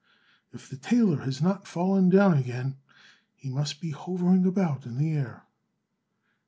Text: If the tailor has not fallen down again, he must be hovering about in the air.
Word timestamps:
If 0.51 0.67
the 0.67 0.77
tailor 0.77 1.17
has 1.25 1.43
not 1.43 1.67
fallen 1.67 2.09
down 2.09 2.35
again, 2.35 2.77
he 3.35 3.51
must 3.51 3.79
be 3.79 3.91
hovering 3.91 4.47
about 4.47 4.87
in 4.87 4.97
the 4.97 5.11
air. 5.13 5.45